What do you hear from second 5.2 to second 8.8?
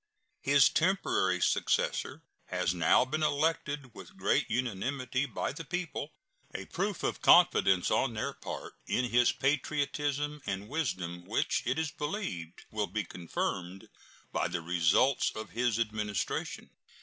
by the people a proof of confidence on their part